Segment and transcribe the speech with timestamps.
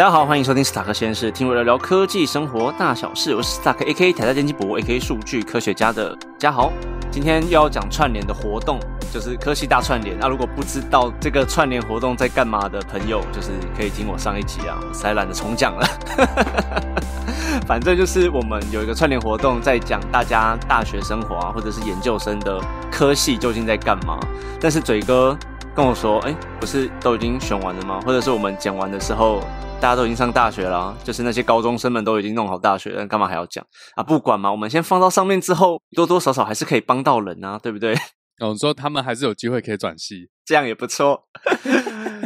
[0.00, 3.34] 大家好，欢迎收听史塔克实验室，听我聊聊科技生活大小事。
[3.34, 4.14] 我是史塔克 A.K.
[4.14, 4.98] 台大电机博 A.K.
[4.98, 6.72] 数据科学家的嘉豪。
[7.10, 8.80] 今天要讲串联的活动，
[9.12, 10.18] 就是科技大串联。
[10.18, 15.86] 那如果不知道这个串联活动在干嘛的朋友，就是可以听我上一集啊，我才懒得重讲了。
[17.68, 22.58] 反正就是我们有一个串联活动，在讲大家大学生活啊，或者是研究生的
[22.90, 24.18] 科系究竟在干嘛。
[24.58, 25.36] 但是嘴哥
[25.74, 28.00] 跟我说，哎，不是都已经选完了吗？
[28.06, 29.42] 或者是我们讲完的时候。
[29.80, 34.02] 大家都已经上大学了，就是那些高中生们都已经弄好大学了，干嘛还要讲啊？
[34.02, 37.94] 不管嘛，我们先放到上面之后，多多少少还是可以帮到人啊，对不对？
[38.40, 41.24] 哦，说他们还是有机会可以转系， 这样也不错。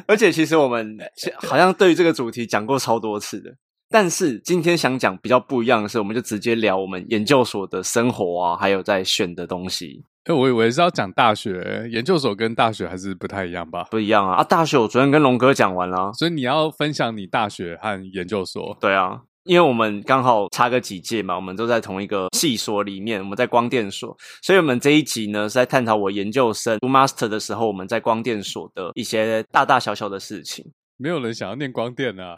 [0.09, 0.99] 而且其实我们
[1.49, 3.51] 好像对于这个主题讲过超多次的，
[3.89, 10.05] 但是今天想讲比较不一样的是，我们就直接聊我们研究所的生活啊，还有在选的东西。
[10.25, 13.87] 哎，我以为是要讲大学研究所跟大学还是不太一样吧？
[13.91, 14.37] 不一样啊！
[14.37, 18.75] 啊，大学我昨天跟龙哥讲完了，所以你要分享你大学和研究所。
[18.81, 30.65] 对啊，因为我们刚好差个几届嘛，我们都在同一个系所里面，我们在光电所，所以我们这一集呢是在探讨我研究生读 master 的时候，我们在光电所的一些大大小小的事情。
[30.97, 32.35] 没有人想要念光电啊？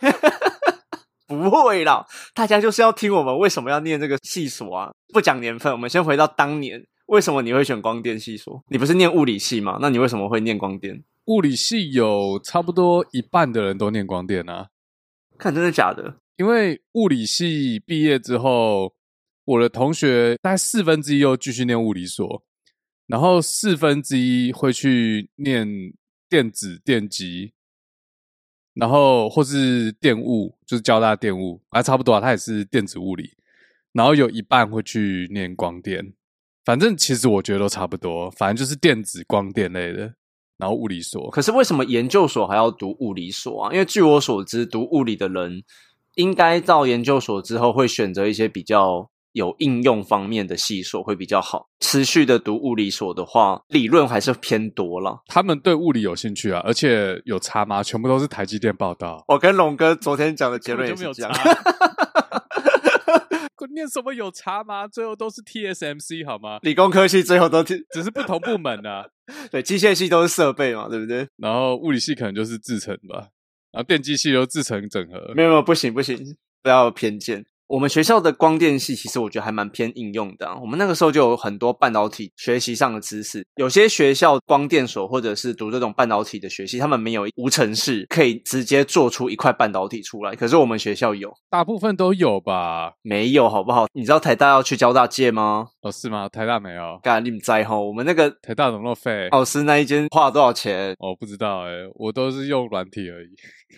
[1.29, 4.91] 不会啦，大家就是要听我们为什么要念这个系所啊！
[5.13, 6.83] 不讲年份，我们先回到当年。
[7.07, 8.65] 为什么你会选光电系所？
[8.69, 9.79] 你不是念物理系吗？
[9.81, 11.03] 那你为什么会念光电？
[11.27, 14.71] 物理系有差不多一半的人都念光电啊？
[15.39, 16.21] 看真的假的？
[16.37, 18.95] 因为物理系毕业之后，
[19.45, 22.45] 我的同学大概四分之一又继续念物理所，
[23.07, 25.67] 然后四分之一会去念
[26.29, 27.53] 电子电机，
[28.75, 33.37] 然后或是电物，就是交大电物，啊，差不多啊，他也是电子物理，
[33.93, 36.13] 然后有一半会去念光电。
[36.67, 40.13] 反正其实我觉得都差不多，反正就是电子光电类的，
[40.59, 41.31] 然后物理所。
[41.31, 43.73] 可是为什么研究所还要读物理所啊？
[43.73, 45.63] 因为据我所知，读物理的人
[46.17, 51.69] 应该到研究所之后会选择一些比较有应用方面的系所会比较好。
[51.79, 55.23] 持续的读物理所的话，理论还是偏多了。
[55.29, 57.81] 他们对物理有兴趣啊，而且有差吗？
[57.81, 59.23] 全部都是台积电报道。
[59.29, 61.33] 我跟龙哥昨天讲的结论也是这样。
[63.67, 64.87] 念什么有差吗？
[64.87, 66.59] 最后都是 TSMC 好吗？
[66.63, 69.09] 理工科系最后都只是不同部门啊。
[69.51, 71.27] 对，机械系都是设备嘛，对不对？
[71.39, 73.31] 然后物理系可能就是制程吧，
[73.73, 75.33] 然后电机系都制程整合。
[75.35, 77.47] 没有没有，不行不行，不要偏见。
[77.69, 80.49] 我们学校的光电系其实我觉得还蛮偏应用的。
[80.61, 83.45] 我们那个时候就有很多半导体学习上的知识。
[83.57, 90.37] 有些学校光电所或者是读这种半导体的学习，他们没有无尘室可以直接做出一块半导体出来。
[90.37, 92.93] 可是我们学校有，大部分都有吧？
[93.03, 93.87] 没有好不好？
[93.93, 95.67] 你知道台大要去交大借吗？
[95.83, 96.29] 哦，是吗？
[96.29, 97.01] 台大没有。
[97.03, 97.85] 干你们在吼？
[97.85, 99.29] 我们那个台大怎么费？
[99.33, 100.95] 老师那一间花了多少钱？
[100.99, 103.29] 我不知道哎，我都是用软体而已。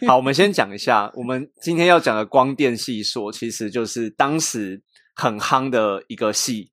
[0.07, 4.83] 好，我们先讲一下，我们今天要讲的光电系所，其实就是当时
[5.15, 6.71] 很夯的一个系。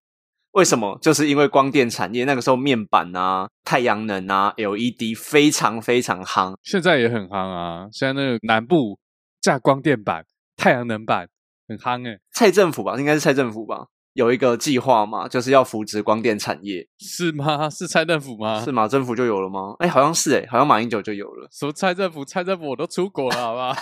[0.52, 0.98] 为什么？
[1.02, 7.88] 就是因为光电产业那个时候面板啊、太阳能啊、LED 非常非常夯，现在也很夯啊。
[7.92, 9.00] 现在那个南部
[9.42, 10.24] 架光电板、
[10.56, 11.28] 太阳能板
[11.68, 12.20] 很夯哎。
[12.32, 13.88] 蔡政府吧，应该是蔡政府吧。
[14.16, 17.70] 有一个计划嘛，就是要扶植光电产业，是吗？
[17.70, 18.64] 是蔡政府吗？
[18.64, 19.76] 是马政府就有了吗？
[19.80, 21.50] 哎，好像是哎，好像马英九就有了。
[21.52, 22.24] 什么蔡政府？
[22.24, 23.76] 蔡政府我都出国了，好吧？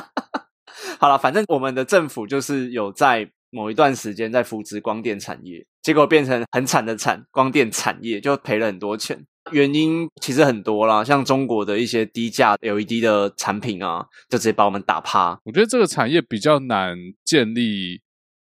[1.00, 9.24] 好了，反正我们的政府就是有在某一段时间在扶植光电产业，结果变成很惨的惨，光电产业就赔了很多钱。
[9.52, 15.40] 原因其实很多啦，像中国的一些低价 LED 的产品啊，就直接把我们打趴。
[15.44, 16.94] 我觉得这个产业比较难
[17.24, 18.02] 建立。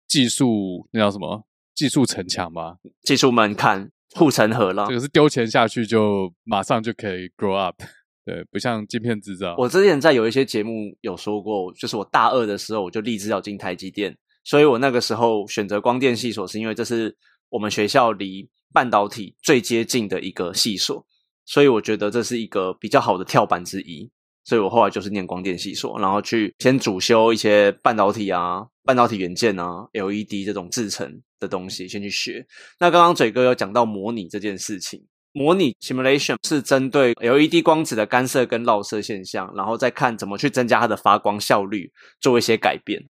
[0.09, 1.46] 技术那叫什么？
[1.75, 4.86] 技术城墙吧，技术门槛护城河了。
[4.90, 7.81] 这个是丢钱下去就马上就可以 grow up，
[8.25, 9.56] 对，不像晶片制造。
[9.58, 17.16] 我之前在有一些节目有说过，就是我大二的时候我就立志要进台积电，所以我那个时候选择光电系所，是因为这是
[17.47, 21.06] 我们学校离半导体最接近的一个系所，
[21.46, 24.12] 所以我觉得这是一个比较好的跳板之一。
[24.49, 32.43] 所以我后来就是念光电系所，然后去先主修一些半导体啊、半导体元件啊、LED 这种制成的东西，先去学。
[32.79, 43.05] 那刚刚嘴哥有讲到模拟这件事情，模拟 simulation 是针对 LED 光子的干涉跟绕射现象，然后再看怎么去增加它的发光效率，做一些改变。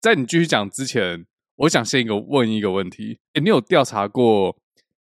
[0.00, 4.56] 在你继续讲之前，我想先一个问一个问题：，你有调查过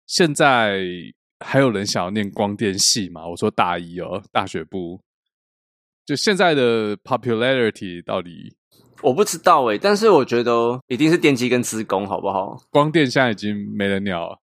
[0.06, 0.80] 现在
[1.44, 3.28] 还有人想要念光电系吗？
[3.28, 4.98] 我说大一哦，大学部。
[6.06, 8.54] 就现在的 popularity 到底
[9.02, 12.56] 我不知道诶，但是我觉得一定是电机跟资工，好不好？
[12.70, 14.38] 光电现在已经没人鸟了，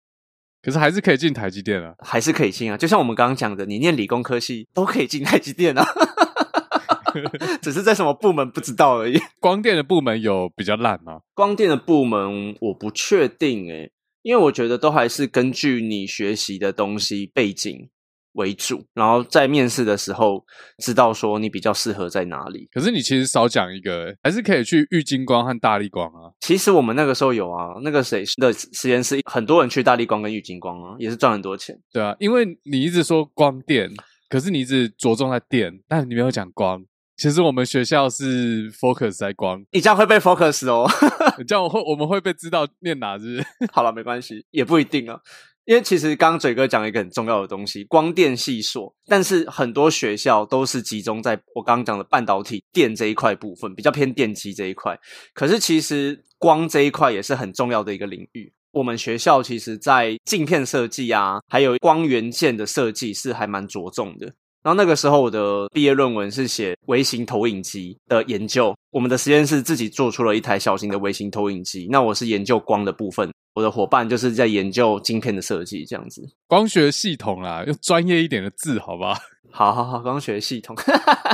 [0.61, 2.77] 可是还是可以进台积电啊，还是可以进啊。
[2.77, 5.85] 就像我们刚刚讲的，你念理工科系都可以进台积电啊。
[7.61, 9.19] 只是在什么部门不知道而已。
[9.39, 11.19] 光电的部门有比较烂吗？
[11.33, 13.91] 光电的部门我不确定诶，
[14.21, 17.89] 因为我觉得都还是根据你学习的东西背景
[18.33, 20.43] 为主，然后在面试的时候
[20.79, 22.67] 知道说你比较适合在哪里。
[22.73, 26.31] 可是你其实少讲一个欸，还是可以去玉金光和大力光啊。
[26.39, 31.77] 其实我们那个时候有啊，那个谁的实验室很多人去大力光跟玉金光啊，也是赚很多钱。
[31.91, 33.89] 对啊，因为你一直说光电，
[34.29, 36.83] 可是你一直着重在电，但你没有讲光。
[37.17, 40.89] 其实我们学校是 focus 在光，你这样会被 focus 哦。
[41.47, 43.45] 这样我会我们会被知道念哪是？
[43.71, 45.19] 好了，没关系，也不一定啊。
[45.65, 54.99] 因为其实刚刚嘴哥讲了一个很重要的东西，光电系所，但是很多学校都是集中在我刚刚讲的半导体电这一块部分，比较偏电机这一块。
[55.33, 58.51] 可是其实光这一块也是很重要的一个领域。
[58.71, 64.33] 我们学校其实在镜片设计啊，还有光元件的设计是还蛮着重的。
[64.63, 71.87] 然后那个时候我的毕业论文是写微型投影机的研究，我们的实验室自己做出了一台小型的微型投影机。
[71.89, 76.21] 那我是研究光的部分，我的伙伴就是在研究晶片的设计，这样子。
[76.47, 79.17] 光学系统啦，用专业一点的字，好吧？
[79.51, 80.75] 好好好，光学系统。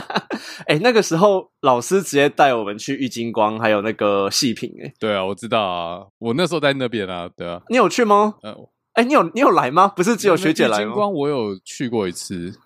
[0.66, 4.74] 哎，那个时候老师直接带我们去玉金光，还有那个细品。
[4.84, 7.62] 哎，对啊，我知道啊，我那时候在那边啊，对啊。
[7.70, 8.36] 你有去吗？
[8.42, 8.56] 呃，
[8.94, 9.90] 哎，你有你有来吗？
[9.90, 10.84] 不是只有学姐来吗？
[10.84, 12.60] 玉金光我有去过一次。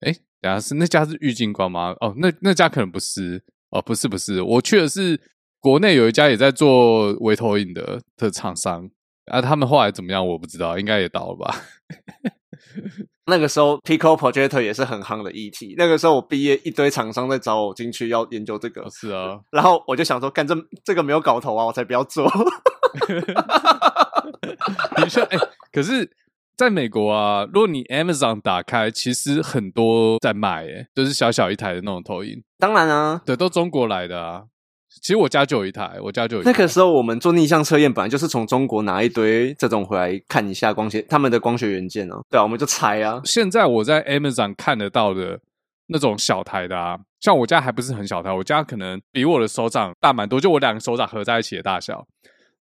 [0.00, 1.96] 哎，等下是那家是玉金光吗？
[2.00, 3.42] 哦，那那家可能不是。
[3.70, 5.18] 哦，不是不是，我去的是
[5.62, 8.90] 国内有一家也在做微投影的的厂商
[9.26, 11.54] 啊，他们后来怎么样我不知道，应该也倒了吧。
[13.26, 15.76] 那个时候，Pico Projector 也是很夯的议题。
[15.78, 18.84] 那个时候我毕业，一堆厂商在找我进去要研究这个。
[18.90, 20.52] 是啊，然后我就想说，干这
[20.84, 22.28] 这个没有搞头啊，我才不要做。
[24.96, 25.38] 的确，哎，
[25.72, 26.10] 可是
[26.56, 32.42] 在美国啊，如果你 Amazon 打开，其实很多在卖，哎，就是小小一台的那种投影。
[32.58, 34.42] 当然啊，对，都中国来的啊。
[35.00, 36.42] 其实我家就有一台，我家就有。
[36.42, 42.22] 那个时候我们做逆向测验，本来就是从中国拿一堆这种回来看一下光学他们的光学元件哦。
[42.30, 43.20] 对啊，我们就猜啊。
[43.24, 45.40] 现在我在 Amazon 看得到的
[45.86, 52.06] 那种小台的啊，像我家还不是很小台，我家可能比我的手掌大蛮多，就我两个手掌合在一起的大小。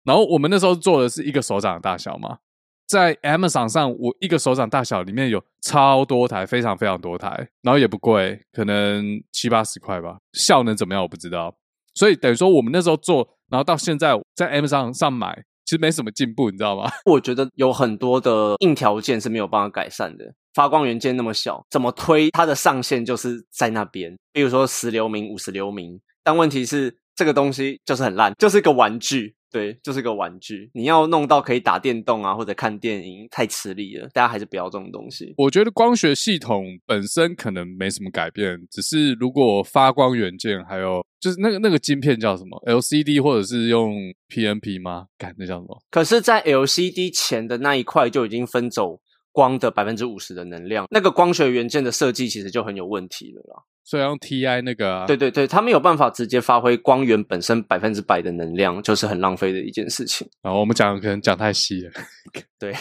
[0.04, 2.38] 然后我们那时候做的是一个手掌的大小嘛，
[2.86, 10.18] 在 Amazon 上，我一个手掌大小里面有超多台，非常非常多台，然后也不贵，可能七八十块吧。
[10.32, 11.56] 效能怎么样我不知道。
[11.96, 16.88] 所以等于说，我们那时候做，然后到现在在 Amazon 上买，其实没什么进步，你知道吗？
[17.06, 20.32] 我觉得有很多的硬条件是没有办法改善的。
[20.54, 26.00] 发光元件那么小，怎么推它的上限就是在那边，比如说十流明、五十流明。
[26.22, 29.34] 但问题是，这个东西就是很烂，就是一个玩具。
[29.48, 30.68] 对，就是个玩具。
[30.74, 34.06] 你要弄到可以打电动啊，或者看电影，太吃力了。
[34.12, 35.32] 大家还是不要这种东西。
[35.38, 43.96] 我觉得光学系统本身可能没什么改变，只是如果发光元件，还有就是那个那个晶片叫什么 LCD，或者是用
[44.28, 45.06] PNP 吗？
[45.18, 45.82] 感那叫什么？
[45.90, 49.00] 可是，在 LCD 前的那一块就已经分走
[49.36, 53.62] 光的百分之五十的能量，那个光学元件的设计其实就很有问题了啦。
[53.84, 60.26] 所以用 TI 那个，对对对，它没有办法直接发挥光源本身百分之百的能量，就是很浪费的一件事情。
[60.42, 61.92] 然后我们讲可能讲太细了，
[62.58, 62.74] 对，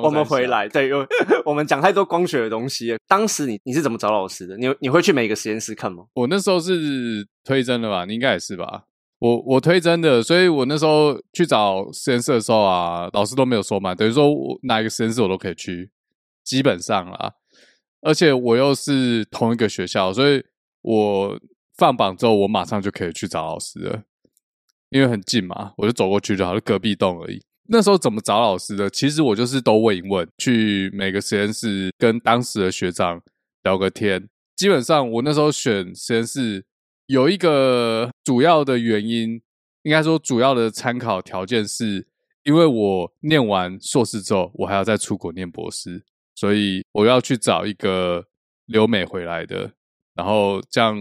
[0.00, 1.04] 我们 回来，对，因为
[1.44, 2.96] 我们讲太多光学的东西。
[3.08, 4.56] 当时你你是怎么找老师的？
[4.56, 6.04] 你你会去每个实验室看吗？
[6.14, 8.04] 我那时候是推甄的吧？
[8.04, 8.84] 你应该也是吧？
[9.18, 15.90] 我我推真的，所以我那时候去找实验室的时候啊，老师都没有说嘛，等于说我哪一个实验室我都可以去，
[16.44, 17.32] 基本上啦。
[18.02, 20.44] 而且我又是同一个学校，所以
[20.82, 21.40] 我
[21.76, 24.02] 放榜之后，我马上就可以去找老师了，
[24.90, 27.42] 因为很近嘛，我就走过去就好，就隔壁栋而已。
[27.68, 28.88] 那时候怎么找老师的？
[28.90, 33.20] 其实我就是都问一问，去每个实验室跟当时的学长
[33.64, 34.28] 聊个天。
[34.54, 36.64] 基本上我那时候选实验室
[37.06, 39.40] 有一个主要的原因，
[39.82, 42.06] 应该说主要的参考条件是，
[42.42, 46.04] 因为我念完硕士之后，我还要再出国念博士。
[46.34, 48.26] 所以我要去找一个
[48.66, 49.72] 留美回来的，
[50.14, 50.94] 然后这样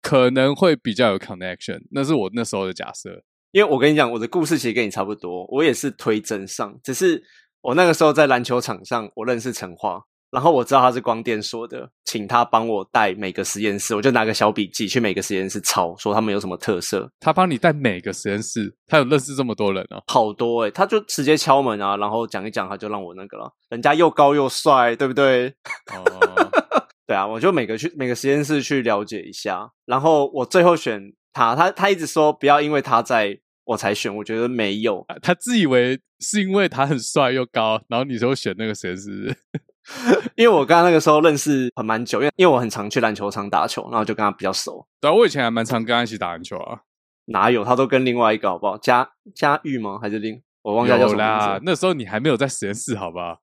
[0.00, 1.82] 可能会比较有 connection。
[1.90, 3.22] 那是我那时候的假设。
[3.50, 7.22] 因为我跟你讲，我的故事其实跟你差不多，我也是推真上，只是
[7.60, 10.04] 我那个时候在篮球场上，我认识陈化。
[10.32, 17.06] 然后我知道他是光电说的，请他帮我带每个实验室，我就拿个小笔记去每个实验室抄，说他们有什么特色。
[17.20, 20.00] 他帮你带每个实验室，他有认识这么多人啊？
[20.06, 23.52] 好多诶他就直接敲门啊，然后讲一讲，他就让我那个了。
[23.68, 25.48] 人家又高又帅，对不对？
[25.92, 26.50] 哦，
[27.06, 39.36] 对啊，我就每个去每个实验室去了解一下，然后我最后选他，他他一直说不要因为他在我才选，我觉得没有，他自以为是因为他很帅又高，然后你就选那个实验室。
[40.36, 44.86] 因为我刚刚那个时候认识很蛮久，因为因为我很常去篮球场打球，然后就跟他比较熟。
[45.00, 46.80] 对啊，我以前还蛮常跟他一起打篮球啊。
[47.26, 47.64] 哪有？
[47.64, 48.76] 他都跟另外一个好不好？
[48.78, 49.98] 佳佳玉吗？
[50.00, 51.62] 还是另我忘记他叫什有么名啦字，。
[51.64, 53.38] 那时候你还没有在实验室，好吧？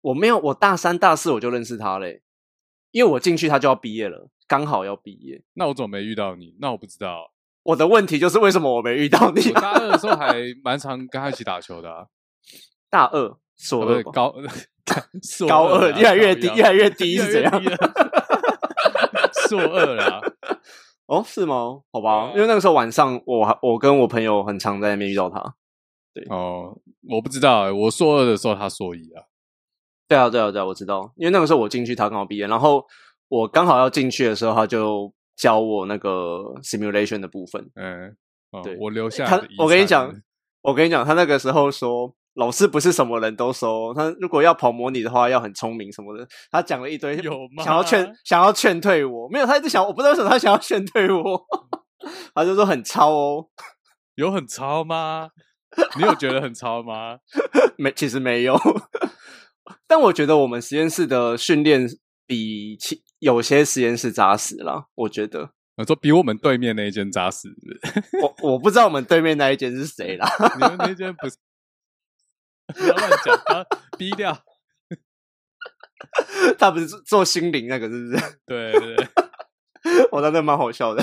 [0.00, 2.22] 我没有，我大三大四我就认识他嘞，
[2.90, 5.42] 因为我进去他就要毕业了，刚好要毕业。
[5.54, 6.56] 那我怎么没遇到你？
[6.60, 7.32] 那我不知道。
[7.64, 9.60] 我的问题就是为什么我没遇到你我？
[9.60, 10.34] 大二的时候还
[10.64, 12.06] 蛮常跟他一起打球的、 啊，
[12.90, 14.42] 大二、硕哦不是二吧、高硕
[15.48, 17.62] 高二越来越低，越来越低是怎样？
[17.62, 20.20] 越来越低了 硕二啦，
[21.06, 21.80] 哦，是吗？
[21.92, 25.54] 好吧，因为那个时候晚上我还我跟我朋友很常在那边遇到他。
[26.14, 26.76] 对哦，
[27.08, 29.24] 我不知道欸，我硕二的时候他硕一啊，
[30.08, 32.84] 对啊，对啊，对啊，我知道，因为那个时候我进去，他刚好毕业，然后
[33.28, 37.70] 我刚好要进去的时候，他就教我那个 simulation 的部分。
[37.76, 38.14] 嗯，
[38.50, 40.14] 哦对我留下他，我跟你讲，
[40.62, 46.26] 我跟你讲，他那个时候说，老师不是什么人都收，他如果要跑模拟的话，要很聪明什么的。
[46.50, 51.46] 他讲了一堆，有吗想要劝，想要劝退我，没有，他一直想，我不知道为什么他想要劝退我，
[52.34, 53.46] 他就说很超哦，
[54.14, 55.28] 有很超吗？
[55.96, 57.18] 你有觉得很超吗？
[57.76, 58.58] 没，其实没有，
[59.86, 61.86] 但我觉得我们实验室的训练
[62.26, 65.50] 比其有些实验室扎实了，我觉得。
[65.76, 67.48] 我说比我们对面那一间扎实，
[68.22, 71.36] 我我不知道我们对面那一间是谁啦，你们那间不是？
[72.72, 73.64] 不要乱讲，啊，
[73.98, 74.36] 逼掉。
[76.58, 78.38] 他不是做心灵那个，是不是？
[78.46, 79.08] 对 对对，
[80.10, 81.02] 我真的蛮好笑的，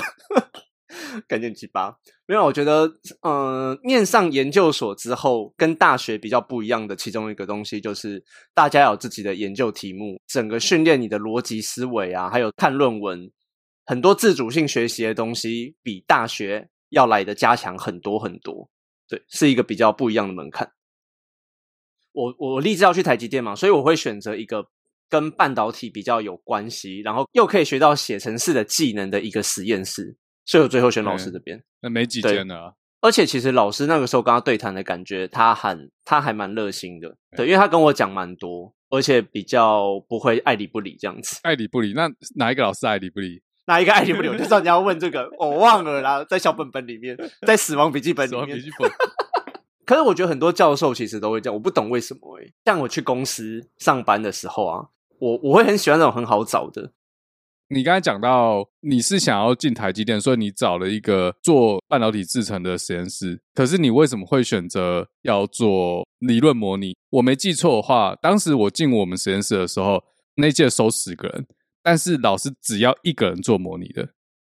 [1.26, 1.96] 感觉很鸡巴。
[2.26, 2.88] 没有，我觉得，
[3.22, 8.22] 嗯、念上研究所之后，跟大学比较不一样的其中一个东西，就是
[8.54, 13.30] 大家有自己的研究题目，整个训练你的逻辑思维啊，还有看论文，
[13.86, 18.68] 很多自主性学习的东西，比大学要来的加强很多很多。
[19.08, 20.70] 对，是一个比较不一样的门槛。
[22.12, 24.64] 我我立志要去台积电嘛，所以我会选择一个
[25.08, 31.62] 跟半导体比较有关系，然后又可以学到写程式的技能的一个实验室，所以我最后选老师这边。
[31.80, 32.72] 那没几对间了啊。
[33.02, 41.40] 而且其实老师那个时候跟他对谈的感觉，他很他还蛮热心的，对，因为他跟我讲蛮多，而且比较不会爱理不理这样子。
[41.42, 43.40] 爱理不理，那哪一个老师爱理不理？
[43.66, 44.28] 哪一个爱理不理？
[44.28, 48.62] 我就知道你要问这个， 我忘了啦，在小本本里面，在死亡笔记本里面什么笔。
[48.64, 48.90] 记本？
[49.90, 54.86] 可是我觉得很多教授其实都会这样，我不懂为什么诶、像我去公司上班的时候啊，
[55.18, 56.92] 我我会很喜欢那种很好找的，
[57.70, 63.42] 你刚才讲到你是想要进台积电，所以你找了一个做半导体制成的实验室。
[63.52, 66.96] 可是你为什么会选择要做理论模拟？
[67.10, 70.00] 我没记错的话，当时我进我们实验室的时候，
[70.36, 71.44] 那届收十个人，
[71.82, 74.10] 但是老师只要一个人做模拟的，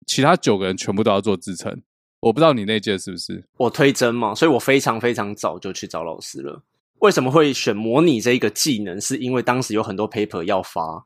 [0.07, 1.83] 其他九个人全部都要做制成。
[2.25, 3.45] 我不知道你那届是不是？
[3.55, 6.59] 我推甄嘛，所以我非常非常早就去找老师了。
[6.97, 8.99] 为什么会选模拟这一个技能？
[8.99, 11.05] 是因为当时有很多 paper 要发，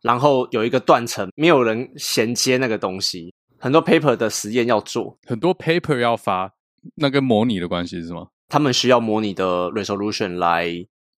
[0.00, 6.54] 然后有一个断层，没有人衔接那个东西，很多 paper 的实验要做，很多 paper 要发，
[6.94, 8.28] 那跟模拟的关系是吗？
[8.48, 10.72] 他们需要模拟的 resolution 来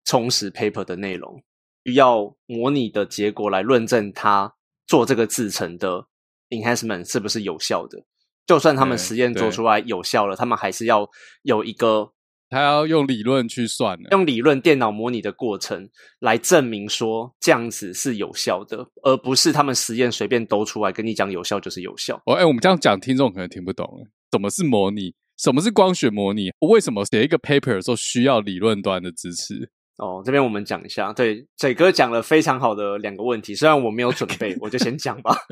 [0.06, 1.44] 充实 paper 的内容，
[1.86, 4.56] 需要模拟的结果来论证它
[4.88, 6.08] 做这个制成的
[6.50, 8.04] enhancement 是不是有效的。
[8.50, 11.08] 就算他们对实验做出来有效了，他们还是要
[11.44, 12.14] 有一个
[12.50, 14.10] 他要用理论去算的。
[14.10, 15.88] 用理论电脑模拟的过程
[16.20, 22.20] 来证明说这样子是有效的，而不是他们实验随便兜出来跟你讲有效就是有效。
[22.26, 23.88] 哦，哎，我们这样讲，听众可能听不懂。
[24.32, 25.14] 什么是模拟？
[25.38, 26.50] 什么是光学模拟？
[26.72, 29.70] 为什么写一个 paper 的时候需要理论端的支持？
[29.98, 35.38] 哦，这边我们讲一下，对，嘴哥讲了非常好的两个问题，虽然我没有准备， 我就先讲吧。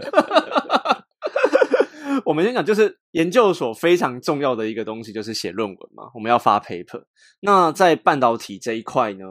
[2.28, 7.06] 我们先讲，就是研究所非常重要的一个东西，就是写论文嘛，我们要发 paper。
[7.40, 9.24] 那在半导体这一块呢，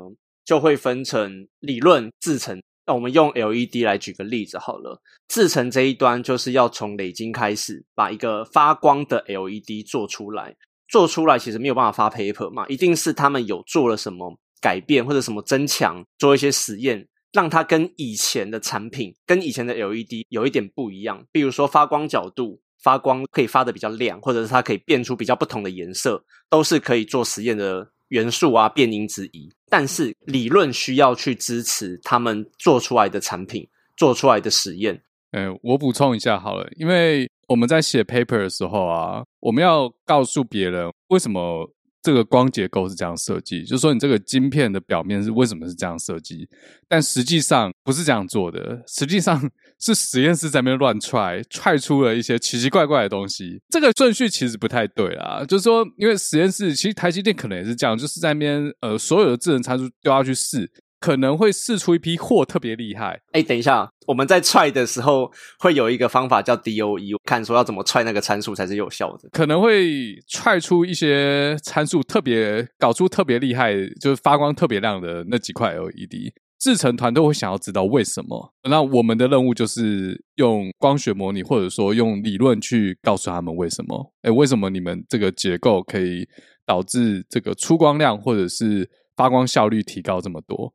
[0.47, 2.59] 就会分成理论、制成。
[2.87, 10.57] 那我们用 LED 来举个例子好了，制成这一端就是要从累晶开始，把一个发光的 LED 做出来。
[10.89, 21.27] 做出来其实没有办法发 paper 嘛，一定是他们有做了什么改变或者什么增强，做一些实验，让它跟以前的产品、跟以前的 LED 有一点不一样。
[21.31, 29.51] 比如说发光角度，发光可以发的比较亮，或者是它可以变出比较不同的颜色，都是可以做实验的元素啊、变因之一。
[29.69, 35.03] 但是理论需要去支持他们做出来的产品、做出来的实验。
[35.33, 41.69] 呃，我补充一下好了，因为我们在写 paper 的时候啊，我们要告诉别人为什么
[42.07, 46.49] 这个光结构是这样设计，就是说你这个晶片的表面是为什么是这样设计，
[46.87, 53.61] 但实际上不是这样做的，实际上是实验室在那边乱踹，踹出了一些奇奇怪怪的东西。
[53.71, 63.21] 这个顺序其实不太对啊，就是说，因为实验室其实台积电可能也是这样，就是在那边呃所有的智能参数都要去试，可能会试出一批货特别厉害。
[63.33, 69.29] 哎，等一下，我们在踹的时候会有一个方法叫 DOE，看说要怎么踹那个参数才是有效的。
[69.33, 76.33] 可能会踹出一些参数特别，搞出特别厉害，就是发光特别亮的那几块 LED。
[76.59, 84.13] 制成团队会想要知道为什么，那我们的任务就是用光学模拟，或者说用理论去告诉他们为什么。
[84.23, 86.27] 哎，为什么你们这个结构可以
[86.65, 90.73] 导致这个出光量或者是发光效率提高这么多？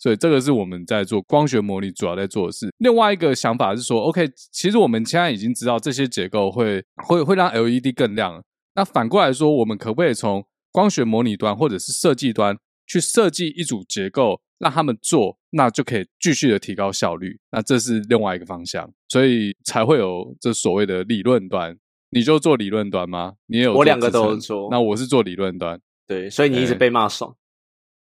[0.00, 2.72] 所以这个是我们在做光学模拟主要在做的事。
[2.78, 8.42] 另外一个想法是说，OK，其实我们现在已经知道这些结构会会会让 LED 更亮。
[8.74, 10.42] 那反过来说，我们可不可以从
[10.72, 17.38] 光学模拟端或者是设计端去设计一组结构，让他们做，那就可以继续的提高效率。
[17.50, 21.76] 那这是另外一个方向，所以才会有这所谓的理论端。
[22.12, 23.34] 你就做理论端吗？
[23.46, 24.68] 你也有我两个都有做。
[24.70, 25.78] 那我是做理论端，
[26.08, 27.36] 对，所以你一直被骂爽。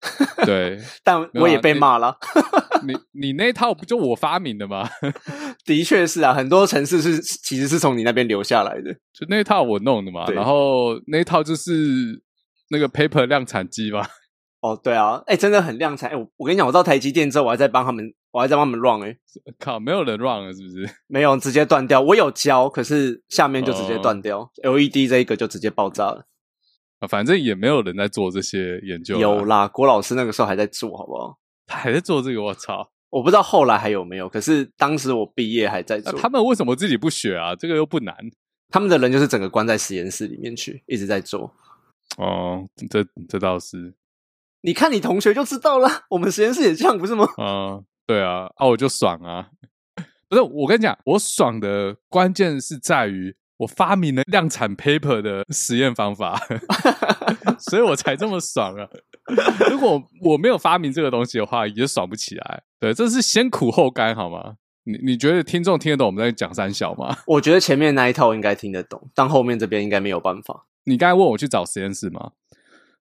[0.47, 2.17] 对，但我也被骂了。
[2.87, 4.89] 你你那套不就我发明的吗？
[5.67, 10.27] 的确是啊，很多城市是其实是从你那边留下来的，就那套我弄的嘛。
[10.31, 11.73] 然后那套就是
[12.71, 14.07] 那个 paper 量产机嘛。
[14.61, 16.11] 哦，对啊，哎，真的很量产。
[16.11, 19.03] 哎，我我跟你讲，我到台积电之后，我还在帮他们，我还在帮他们 run。
[19.09, 19.17] 哎，
[19.59, 20.89] 靠，没有人 run 了，是不是？
[21.07, 22.01] 没有，直接断掉。
[22.01, 26.25] 我有教，可是下面就直接断掉，LED 这一个就直接爆炸了。
[27.01, 29.19] 啊，反正也没有人在做这些研究。
[29.19, 31.39] 有啦，郭老师那个时候还在做，好不好？
[31.67, 32.91] 他 还在做这个，我操！
[33.11, 36.13] 我不知道后来还有没有，可是当时我毕业还在做。
[36.19, 37.55] 他们为什么自己不学啊？
[37.55, 38.15] 这个又不难。
[38.71, 41.55] 他们的人就是整个关在实验室里面去，一直在做。
[42.19, 43.95] 哦，这这倒是。
[44.63, 47.27] 你看你同学就知道了，我们实验室也这样，不是吗？
[47.39, 49.49] 嗯，对啊，啊，我就爽啊！
[50.29, 53.35] 不是，我跟你讲，我爽的关键是在于。
[53.59, 56.41] 我发明了量产 paper 的实验方法，
[57.59, 58.89] 所以我才这么爽啊！
[59.71, 62.63] 如果我没有发明这个东西的话，也爽不起来。
[62.81, 64.55] 对，这是先苦后甘，好吗？
[64.85, 67.15] 你你觉得听众听得懂我们在讲三小吗？
[67.27, 70.67] 我觉得前面那一套应该听得懂，但后面这边应该没有办法。
[70.85, 72.31] 你刚才问我去找实验室吗？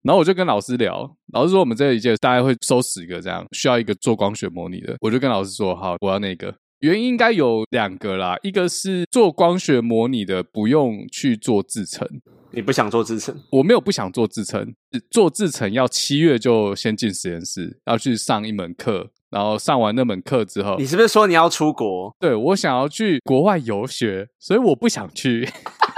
[0.01, 4.95] 然后我就跟老师聊，老师说我们这一届大概会收十个这样，需要一个做光学模拟的。
[5.01, 6.53] 我就跟老师说，好，我要那个。
[6.79, 12.07] 原因应该有两个啦，一个是做光学模拟的不用去做制程，
[12.51, 13.35] 你不想做制程？
[13.51, 14.75] 我没有不想做制程，
[15.09, 22.15] 做制程要七月就先进实验室，要去上一门课，然后上完那门课之后，你是不是说你要出国？
[22.19, 25.49] 对我想要去国外游学，所以我不想去。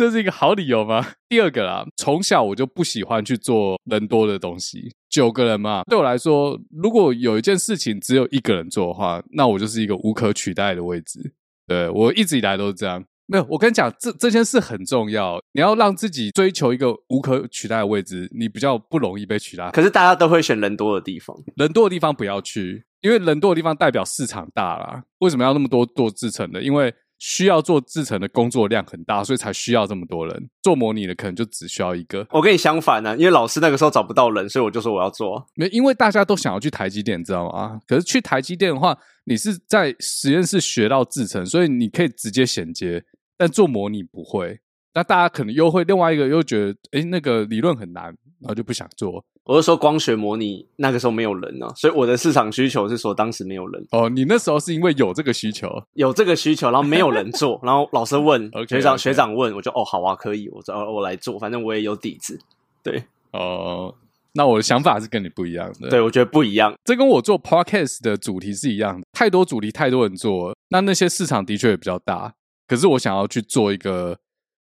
[0.00, 1.06] 这是一个好理由吗？
[1.28, 4.90] 第二个啦，从小我就不喜欢去做人多的东西。
[5.10, 11.34] 九个人嘛，对我来说，如果有一件事情只有一个人做的话，那我就是一个无可取代的位置。
[11.66, 13.04] 对我一直以来都是这样。
[13.26, 15.38] 没有，我跟你讲，这这件事很重要。
[15.52, 19.70] 你要让自己追求一个无可取代的位置，你比较不容易被取代。
[19.70, 25.04] 可是大家都会选人多的地方，人多的地方不要去，因为人多的地方代表市场大啦。
[25.18, 26.62] 为什么要那么多做制成的？
[26.62, 32.26] 因为需要做制成的工作量很大，所以才需要这么多人做模拟的，可能就只需要一个。
[32.30, 35.46] 我跟你相反呢，因为老师那个时候找不到人，所以我就说我要做。
[35.54, 37.78] 没，因为大家都想要去台积电，知道吗？
[37.86, 43.04] 可是去台积电的话，你是在实验室学到制成，所以你可以直接衔接，
[43.36, 44.58] 但做模拟不会。
[44.94, 48.06] 那大家可能又会另外一个又觉得，哎，那个理论很难，
[48.40, 49.22] 然后就不想做。
[49.44, 53.84] 我是说光学模拟那个时候没有人呢，所以我的市场需求是说当时没有人。
[53.90, 62.38] 哦，你那时候是因为有这个需求，有这个需求，然后没有人做，然后老师问 学长，学长问，我就哦好啊，可以，我我我来做，反正我也有底子。
[62.82, 63.94] 对，哦，
[64.34, 65.88] 那我的想法是跟你不一样的。
[65.88, 66.74] 对，我觉得不一样。
[66.84, 72.34] 这跟我做 podcast 的主题是一样的，太多主题，太多人做，那那些市场的确也比较大。
[72.68, 74.18] 可是我想要去做一个。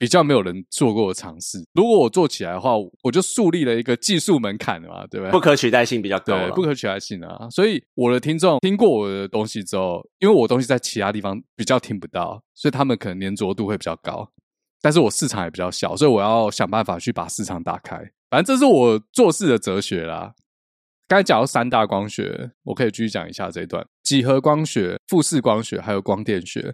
[0.01, 2.71] 比较没有人做过的尝试，如果我做起来的话，
[3.03, 5.31] 我就树立了一个技术门槛嘛，对不对？
[5.31, 7.47] 不可取代性比较高，不可取代性啊。
[7.51, 14.27] 所以我的听众听过我的东西之后，因为我东西在其他地方比较听不到，所以他们可能粘着度会比较高。
[14.81, 17.95] 但是我市场也比较小，所以我要想办法去把市场打开。
[18.31, 20.33] 反正这是我做事的哲学啦。
[21.07, 26.73] 刚才讲到三大光学，我可以继续讲一下这一段：几何光学、复式光学，还有光电学。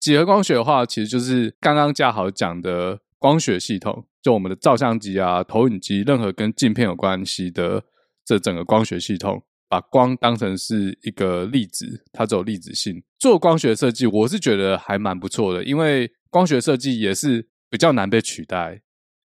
[0.00, 7.82] 几何光学的话，其实就是刚刚嘉豪讲的光学系统，就我们的照相机啊、投影机，任何跟镜片有关系的
[8.24, 13.02] 这整个光学系统，把光当成是一个粒子，它只有粒子性。
[13.18, 18.80] 做光学设计，我是觉得还蛮不错的，因为光学设计也是比较难被取代，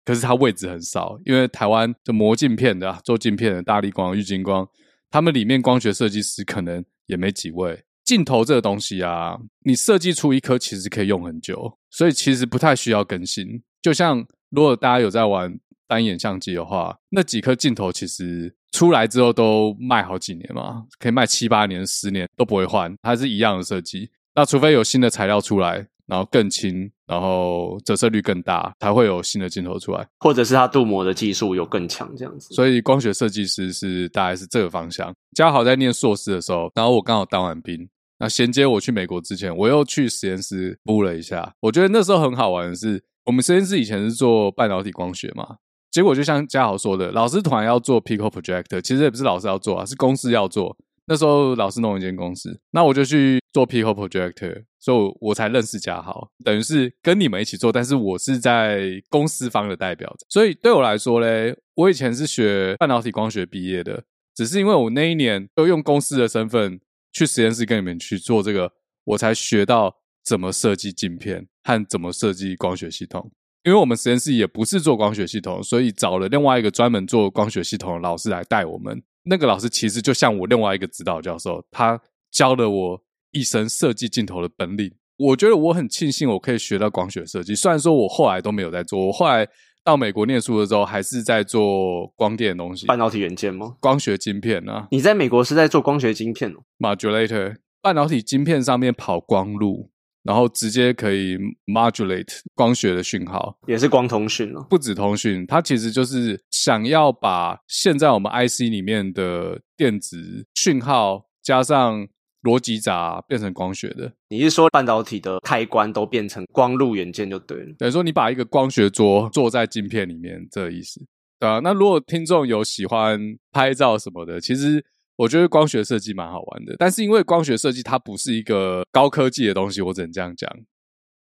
[0.06, 4.68] 可是它位置很少，因为台湾的磨镜片的、啊做镜片的大力光、玉金光，
[5.10, 7.84] 他们里面光学设计师可能也没几位。
[8.10, 13.46] 镜头这个东西啊，你设计出一颗其实可以用很久，所以其实不太需要更新。
[13.84, 15.56] 就像如果大家有在玩
[15.88, 24.10] 单眼相机的话，那几颗镜头其实出来之后都卖好几年嘛，可以卖七八年、十年都不会换，它是一样的设计。
[24.34, 30.04] 那除非有新的材料出来，然后更轻，然后折射率更大，才会有新的镜头出来。
[30.20, 32.56] 或者是它镀膜的技术有更强这样子。
[32.56, 35.14] 所以光学设计师是大概是这个方向。
[35.36, 37.88] 嘉豪在念硕士的时候，然后我刚好当完兵，
[38.20, 41.54] 那衔接我去美国之前，我又去实验室布了一下。
[41.62, 45.58] 我觉得那时候很好玩的是，我们实验室以前是做半导体光学嘛，
[45.90, 50.78] 结果就像嘉豪说的，老师团要做 Pico Projector，其实也不是老师要做啊，是公司要做。
[51.06, 60.14] 那时候老师弄一间公司，那我就去做 Pico Projector，所以我才认识嘉豪，等于是跟你们一起做，但是我是在公司方的代表。
[60.30, 64.04] 所以对我来说嘞，我以前是学半导体光学毕业的，
[64.36, 66.80] 只是因为我那一年都用公司的身份
[67.12, 68.72] 去实验室跟你们去做这个，
[69.04, 73.32] 我才学到怎么设计镜片和怎么设计光学系统。
[73.64, 79.04] 因为我们实验室也不是做光学系统，所以找了另外一个专门做光学系统的老师来带我们。
[79.24, 82.00] 那个老师其实就像我另外一个指导教授，他
[82.32, 84.92] 教了我一身设计镜头的本领。
[85.18, 89.46] 我觉得我很庆幸我可以学到光学设计，虽然说我后来都没有在做，我后来
[89.90, 93.76] 到美国念书的时候还是在做光电的东西，半导体元件吗？
[93.80, 94.88] 光学晶片啊。
[94.92, 99.90] 你在美国是在做光学晶片哦，modulator 半导体晶片上面跑光路。
[100.22, 104.62] 然后直接可以 modulate 光学的讯号，也是光通讯了。
[104.70, 112.06] 不止通讯，它其实就是想要把现在我们 IC 里面的电子讯号加上
[112.44, 114.12] 逻辑闸变成光学的。
[114.30, 117.74] 你是说半导体的开关都变成光路元件就对了？
[117.78, 121.00] 等于说你把一个光学桌坐在镜片里面，这个意思。
[121.40, 123.20] 对啊，那如果听众有喜欢
[123.52, 124.86] 拍照什么的，其实。
[125.20, 130.50] 我觉得光学设计蛮好玩的，但是因为光学设计它不是一个高科技的东西，我只能这样讲。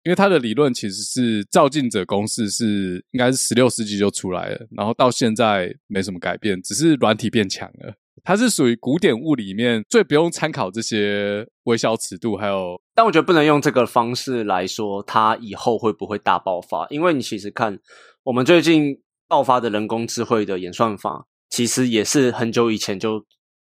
[0.05, 7.95] 因为它的理论其实是照镜者公式，是应该是十六世纪就出来了，然后到现在没什么改变，只是软体变强了。
[8.23, 17.79] 它是属于古典物理里面最不用参考这些微小尺度，还有，但我觉得不能用这个方式来说它以后会不会大爆发，因为你其实看
[18.23, 23.25] 我们最近爆发的人工智慧的演算法，其实也是很久以前就。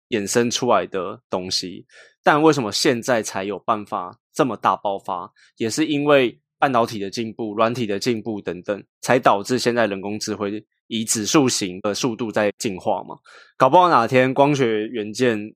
[0.10, 1.86] 衍生出来的东西，
[2.24, 5.32] 但为什么现在才有办法这么大爆发？
[5.58, 13.16] 也是因为半导体的进步、软体的进步等等，才导致现在人工智慧以指数型的速度在进化嘛？
[13.58, 15.54] 搞不好哪天光学元件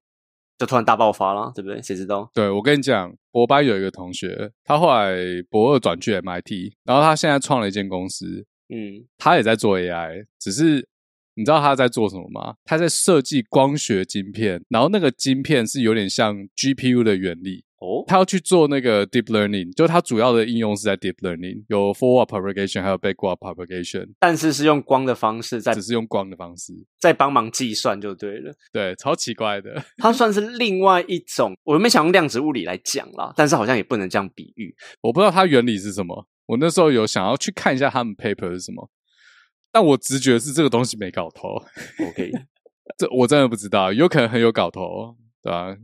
[0.58, 1.82] 就突然大爆发了，对不对？
[1.82, 2.32] 谁知道？
[2.34, 5.16] 对我跟你讲，博班有一个同学，他后来
[5.50, 10.88] 博二转去 MIT，然后他现在创了一间公司，嗯，他也在做 AI，只是。
[11.36, 12.54] 你知道他在做什么吗？
[12.64, 18.04] 他在设计光学晶片，然后那个晶片是有点像 GPU 的原理哦。
[18.08, 28.54] 他要去做那个 deep learning，就它主要的应用是在 deep learning，有 forward propagation，还有 backward propagation，但是是用光的方式在，只是用光的方式在帮忙计算就对了。
[28.72, 29.84] 对，超奇怪的。
[29.98, 34.74] 它算是另外一种，我没想用量子物理来讲啦，但是好像也不能这样比喻。
[35.02, 36.28] 我不知道它原理是什么。
[36.46, 38.90] 我那时候有想要去看一下他们 paper 是什么。
[39.72, 41.56] 但我直觉是这个东西没搞头
[42.08, 42.32] ，OK，
[42.96, 45.76] 这我真的不知道，有可能很有搞头，对吧？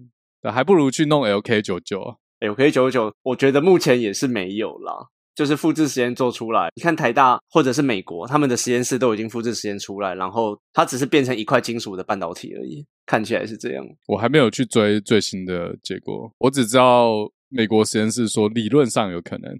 [0.43, 4.93] 还不如去弄 LK 九九，LK 九九，我觉得目前也是没有啦，
[5.35, 13.85] 就是复制实验做出来，你看台大或者是美国，他们的实验室都已经复制实验出来，然后它只是变成一块金属的半导体而已，看起来是这样。
[14.07, 19.59] 我还没有去追最新的结果，我只知道美国实验室说理论上有可能。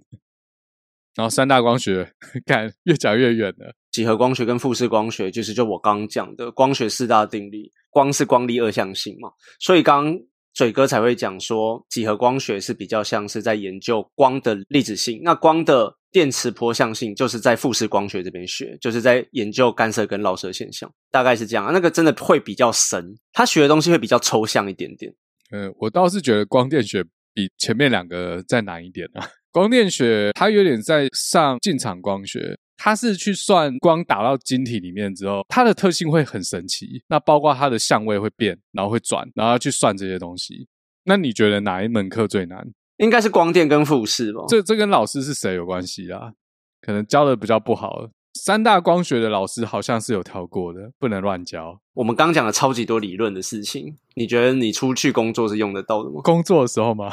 [1.16, 2.12] 然后三大光学，
[2.46, 3.74] 看越讲越远了。
[3.90, 7.70] 几何光学跟复式光学，就是就我刚刚讲的光学四大定律。
[7.92, 10.16] 光是光力二象性嘛，所以刚
[10.52, 15.20] 嘴哥才会讲说，几何光学是比较像是在研究光的粒子性。
[15.22, 21.72] 那光的电磁波向性，就是在复式光学这边学，就是在研究干涉跟绕射现象，大概是这样。
[21.72, 25.12] 那个真的会比较神，他学的东西会比较抽象一点点。
[25.52, 29.26] 呃，我倒是觉得光电学比前面两个再难一点啊。
[29.52, 37.02] 光电学它有点在上进场光学，它是去算光打到晶体里面之后，它的特性会很神奇。
[37.08, 40.68] 那包括它的相位会变，然后会转，然后去算这些东西。
[41.04, 42.68] 那你觉得哪一门课最难？
[42.98, 44.44] 应该是光电跟复式吧？
[44.48, 46.32] 这这跟老师是谁有关系啊？
[46.80, 48.08] 可能教的比较不好。
[48.34, 51.80] 三大光学的老师好像是有调过的，不能乱教。
[51.94, 56.20] 我们刚讲了超级多理论的事情，你觉得你出去工作是用得到的吗？
[56.22, 57.12] 工作的时候吗？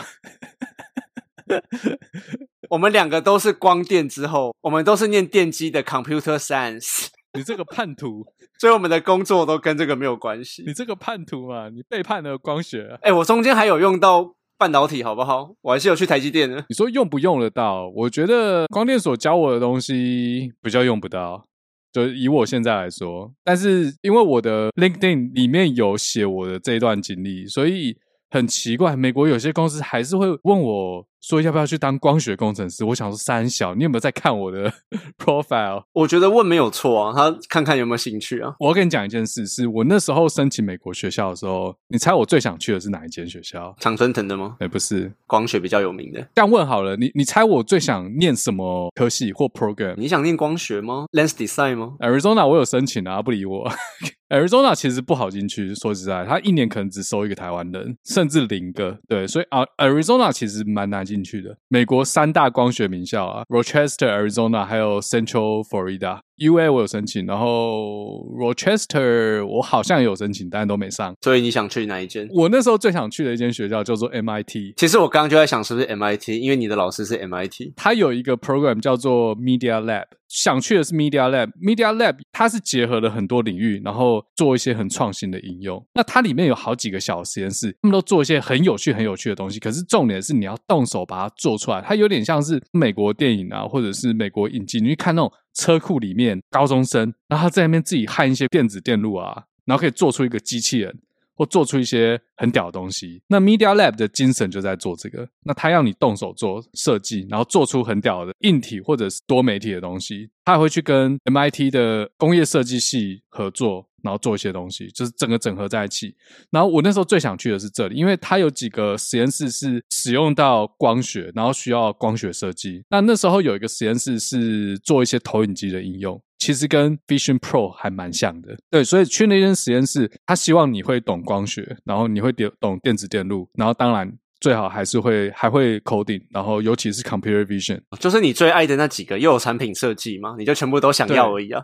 [2.70, 7.08] 我们两个都是光电之后，我们都是念电机的 computer science。
[7.34, 8.26] 你这个叛徒，
[8.60, 10.64] 所以我们的工作都跟这个没有关系。
[10.66, 12.98] 你这个叛徒嘛，你背叛了光学。
[13.02, 15.54] 哎，我中间还有用到半导体，好不好？
[15.62, 16.66] 我还是有去台积电的。
[16.70, 17.92] 你说用不用得到？
[17.96, 21.46] 我觉得光电所教我的东西比较用不到。
[21.94, 27.98] 就以我现在来说，但是因为我的 LinkedIn 里面有写我的这一段经历，所以
[28.30, 32.84] 很奇怪，美国有些公司还是会问我说要不要去当光学工程师。
[32.86, 34.72] 我想说三小，你有没有在看我的
[35.18, 35.84] profile？
[35.94, 38.54] 我觉得问没有错啊，他看看有没有兴趣啊。
[38.60, 43.76] 我要跟你讲一件事，是我那时候申请美国学校的时候，你猜我最想去的是哪一间学校？
[43.80, 44.56] 常春藤的吗？
[44.60, 46.22] 哎，不是，光学比较有名的。
[46.36, 49.96] 这样问好了，你你猜我最想念什么科系或 program？
[49.98, 53.72] 你想念光学吗？Lens Design 吗？Arizona 我有申请啊，不理我。
[54.30, 58.98] Arizona 其实不好进去，说实在，他一年可能只收一个台湾人，甚至零个。
[59.08, 61.58] 对，所以啊，Arizona 其实蛮难进去的。
[61.70, 66.20] 美国三大光学名校啊，Rochester、Arizona 还有 Central Florida。
[66.38, 71.16] U A 我有申请，然后 Rochester 我好像也有申请，但都没上。
[71.22, 72.28] 所以你想去哪一间？
[72.32, 74.74] 我那时候最想去的一间学校叫做 M I T。
[74.78, 77.74] 其实我刚刚就在想是不是 M I T，因为你的老师是 M I T。
[77.76, 81.50] 它有一个 program 叫做 Media Lab，想去的是 Media Lab。
[81.62, 85.84] Media Lab 它是结合了很多领域，然后做一些很创新的应用。
[85.96, 89.60] 那它里面有好几个小实验室，他们都做一些很有趣、很有趣的东西。
[89.60, 91.82] 可是重点是你要动手把它做出来。
[91.82, 95.32] 它有点像是美国电影啊，或者是美国影集，你去看那种。
[95.58, 101.00] 车库里面高中生，然后他在那边自己焊一些电子电路啊，然后可以做出一个机器人，
[101.38, 103.22] 或做出一些很屌的东西。
[103.28, 105.30] 那 Media Lab 的精神就在做这个。
[105.44, 110.30] 那他要你动手做设计，然后做出很屌的硬体或者是多媒体的东西。
[110.44, 113.88] 他还会去跟 MIT 的工业设计系合作。
[114.04, 116.16] 然后做一些东西，就是整个整合在一起。
[116.50, 122.82] 然后我那时候最想去的是这里，因为它有几个实验室是使用到光学，然后需要光学设计。
[122.90, 128.58] 那那时候有一个实验室是做一些投影机的应用，其实跟 Vision Pro 还蛮像的。
[128.70, 141.64] 对，所以去那间实验室，他希望你会懂光学，然后你会懂懂电子电路，然后当然最好还是会还会 coding，然后尤其是 Computer Vision，就是你最爱的那几个，又有产品设计吗，你就全部都想要而已啊。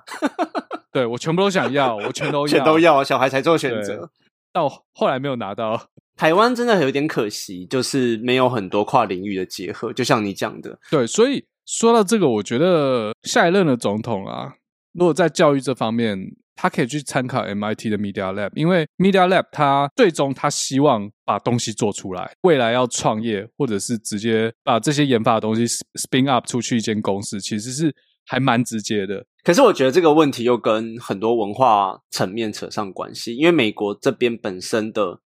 [0.91, 4.09] 对 我全部都想要， 我全都要，全都要，小孩才做选择。
[4.51, 9.91] 到后来没有拿到，台湾真的有点可惜，就是没有很多跨领域的结合。
[9.91, 14.53] 就像你讲的，对，所以说到这个，我觉得下一任的总统啊，
[14.93, 16.17] 如果在教育这方面，
[16.55, 27.93] 他可以去参考 MIT 的 Media Lab，因为 Media Lab 他最终他希望把东西做出来，未来要创业或者是直接把这些研发的东西 spin up 出去一间公司，其实是。
[28.25, 35.19] 还蛮直接的，可是我觉得这个问题又跟很多文化层面扯上关系，因为美国这边本身的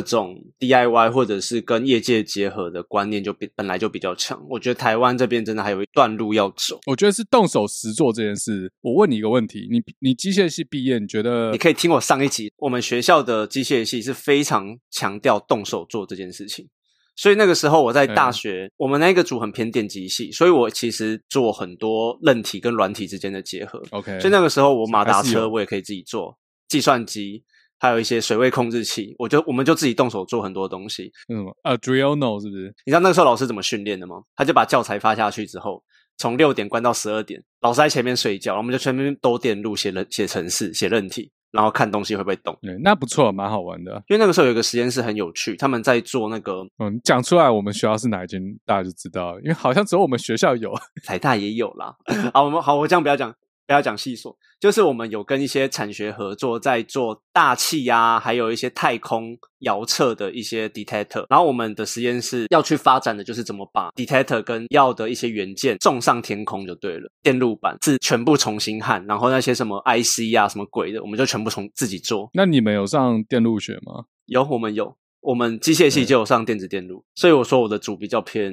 [0.00, 4.42] 种 DIY 或者是跟业界结合的观念就比本来就比较强。
[4.48, 6.80] 我觉得台湾这边真的还有一段路要走。
[6.86, 8.72] 我觉得是动手实做这件事。
[8.80, 16.68] 我问你一个问题，你你机械系毕业，你觉得你可以听我上一集，我们学校的机械系是非常强调动手做这件事情。
[17.14, 23.82] 所以那个时候我在大学，我们那个组很偏电机系，所以我其实做很多韧体跟软体之间的结合。
[23.90, 27.44] OK，所以那个时候我马达车我也可以自己做，计算机
[27.82, 31.10] 还有一些水位控制器，我就我们就自己动手做很多东西。
[31.28, 32.72] 嗯，Adriano 是不是？
[32.86, 34.22] 你知道那个时候老师怎么训练的吗？
[34.36, 35.82] 他就把教材发下去之后，
[36.16, 41.32] 从六点关到十二点，老师在前面睡觉，我们就全面兜电路写韧写程式写任题。
[41.50, 42.56] 然后看东西会不会动？
[42.62, 43.92] 对，那不错，蛮好玩的。
[44.08, 46.62] 因为那个时候有一个实验室很有趣，他们在做那个……
[46.78, 49.38] 嗯，讲出来我们学校是哪一间，大家就知道。
[49.40, 50.72] 因为好像只有我们学校有，
[51.04, 51.94] 台大也有啦。
[52.32, 53.34] 好，我们好，我这样不要讲。
[53.66, 61.24] 不要讲细说，就是我们有跟一些产学合作，在做大气呀，还有一些太空遥测的一些 detector。
[61.30, 67.08] 然后我们的实验室要去发展的就是怎么把 detector 跟药的一些元件送上天空就对了。
[67.22, 72.28] 电路板是全部重新焊，然后那些什么 IC 啊什么鬼的，我们就全部从自己做。
[72.34, 74.04] 那你们有上电路学吗？
[74.26, 78.52] 有，我们有，我们机械系就有上电子电路，所以我说我的组比较偏。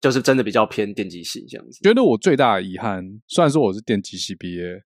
[0.00, 1.80] 就是真的比较偏电机系这样子。
[1.82, 4.82] 觉得我最大的遗憾，虽然说我是电机系毕业，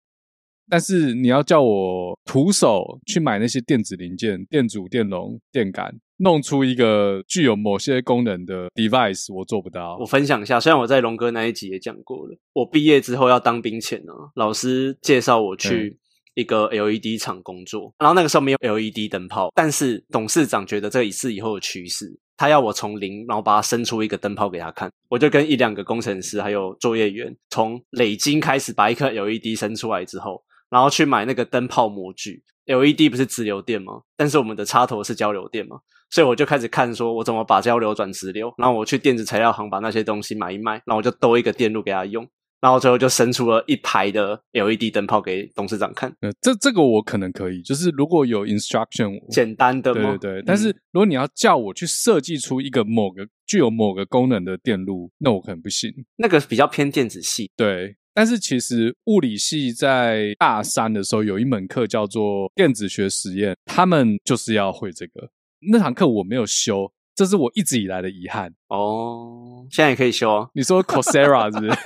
[0.68, 9.96] 但是你要叫我徒手去买那些电子零件、电阻、电容、电感，弄出一个具有某些功能的 device，我做不到。
[10.00, 15.98] 我分享一下，虽然我在龙哥那一集也讲过了，我毕业之后要当兵前呢，老师介绍我去
[16.34, 22.18] 一个 LED 厂工作，然后那个时候没有 LED 灯泡，但是董事长觉得这是以后的趋势。
[22.36, 24.90] 他要我从零，然后把它生出一个灯泡给他看。
[25.08, 32.42] 我就跟一两个工程师还有作业员，从累金开始把一颗 LED 生出来之后，然后去买那个灯泡模具。
[32.66, 34.00] LED 不是直流电吗？
[34.16, 35.76] 但是我们的插头是交流电嘛，
[36.08, 38.50] 所以我就开始看，说我怎么把交流转直流。
[38.56, 42.26] 然后我去电子材料行把那些东西买一买，然后我就兜一个电路给他用。
[42.64, 46.10] 然后最后就伸出了一排的 LED 灯泡给董事长看。
[46.22, 50.42] 呃，这这个我可能可以，就是如果有 instruction 简单的，对对对。
[50.46, 55.92] 但是如果你要叫我去设计出一个某个具有某个功能的电路，那我可能不行。
[56.16, 57.50] 那个比较偏电子系。
[57.54, 65.28] 对，但是其实物理系在大三的时候有一门课叫做电子学实验，他们就是要会这个。
[65.70, 68.50] 那堂课我没有修，这是我一直以来的遗憾。
[68.68, 70.48] 哦，现在也可以修啊。
[70.54, 71.78] 你说 Coursera 是不是？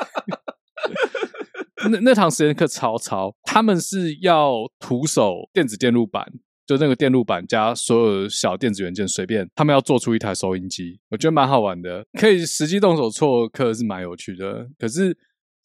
[1.90, 6.26] 那那堂实验课超超，他们是要徒手电子电路板，
[6.66, 14.68] 就那个电路板加所有小电子元件，随便他们要做出一台收音机，我觉得蛮好玩的，可以实际动手做课是蛮有趣的。
[14.78, 15.16] 可是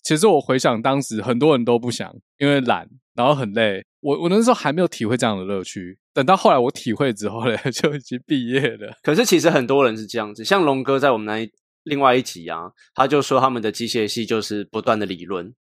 [0.04, 3.84] 其实我回想当时很多人都不想，因为懒，然后很累。
[4.02, 8.94] 我我那时候还没有体会这样的乐趣，等到后来我体会之后呢， 就已经毕业了。
[9.02, 11.50] 可是其实很多人是这样子，像龙哥在我们那
[11.86, 15.54] 另外一集啊，他就说他们的机械系就是不断的理论。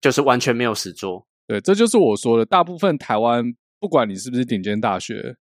[0.00, 2.44] 就是完全没有实做，对，这就是我说的。
[2.44, 3.44] 大部分台湾，
[3.80, 5.36] 不管你是不是顶尖大学，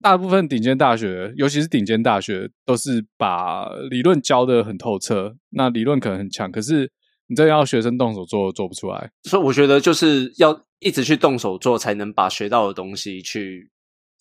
[0.00, 5.36] 大部分顶尖大学，尤其是顶尖大学，都是把理论教的很透彻。
[5.50, 6.90] 那理论可能很强，可是
[7.26, 9.10] 你真要学生动手做，做不出来。
[9.24, 13.70] 所以我觉得就是要一直去动手做，才能把学到的东西去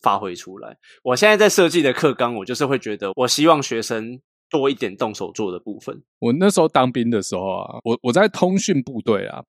[0.01, 0.77] 发挥出来。
[1.03, 4.21] 我现在在设计的课纲，我就是会觉得，我希望学生。
[4.53, 6.03] 多一点动手做的部分。
[6.19, 9.43] 我那时候当兵的时候啊，我我在通讯部队啊，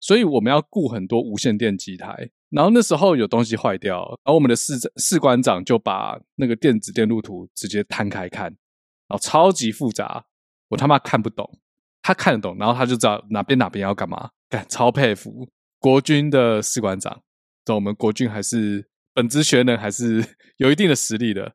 [0.00, 2.30] 所以我们要雇很多无线电机台。
[2.48, 10.24] 然后那时候有东西坏掉，然后我们的士士官长就把那个电子电路图直接摊开看，然后超级复杂，
[10.70, 11.58] 我他妈看不懂，
[12.00, 15.46] 他看得懂，然后他就知道哪边哪边要干嘛，干超佩服
[15.78, 17.20] 国军的士官长。
[17.68, 20.24] 我们国军还是本职学能还是
[20.56, 21.52] 有一定的实力的。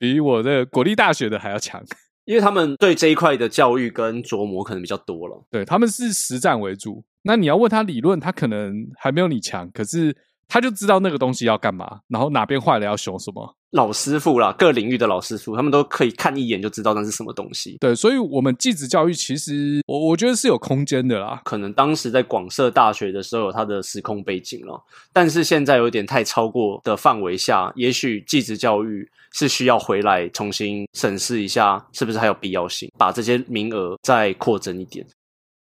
[0.00, 1.80] 比我的国立大学的还要强，
[2.24, 5.46] 因为他们对这一块的教育跟琢磨可能比较多了。
[5.50, 7.04] 对，他们是实战为主。
[7.22, 10.16] 那你要问他理论，他可能还没有你强，可是
[10.48, 13.56] 他就知道那个东西要干嘛，然后哪边坏了要修什么。
[13.72, 17.76] 老师傅啦，各领域的老师傅，他们都可以看一眼就知道那是什么东西。
[17.80, 21.40] 对，所以，我们继职教育其实，我我觉得是有空间的啦。
[21.44, 35.06] 可能当时在广设大学的时候有它的时空背景了，但是现在有点太超过的范围下，也许继职教育是需要回来重新审视一下，是不是还有必要性，把这些名额再扩增一点。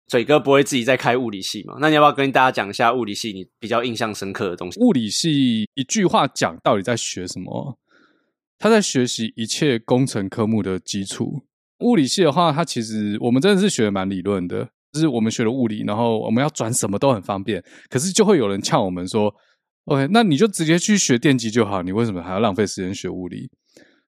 [0.07, 1.77] 嘴哥不会自己在开物理系嘛？
[1.79, 4.79] 那你要不要跟大家讲一下物理系你比较印象深刻的东西？
[4.79, 7.75] 物理系一句话讲，到底在学什么？
[8.57, 11.45] 他在学习一切工程科目的基础。
[11.79, 17.61] 物理系的话，它其实我们真的是学的蛮理论的，就是我们学了物理，然后我们要转什么都很方便。
[17.89, 19.33] 可是就会有人呛我们说
[19.83, 23.49] ：“OK，那你就直接去学电机就好，你为什么还要浪费时间学物理？”